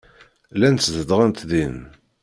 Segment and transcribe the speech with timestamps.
[0.55, 1.77] Llant zedɣent din.